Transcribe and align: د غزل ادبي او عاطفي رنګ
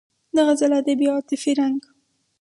د 0.35 0.37
غزل 0.47 0.71
ادبي 0.79 1.05
او 1.09 1.15
عاطفي 1.17 1.51
رنګ 1.59 1.77